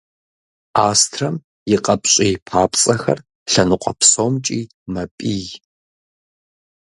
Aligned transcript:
Астрэм 0.87 1.35
и 1.73 1.75
къапщӏий 1.83 2.35
папцӏэхэр 2.47 3.19
лъэныкъуэ 3.51 3.93
псомкӏи 3.99 4.61
мэпӏий. 4.93 5.45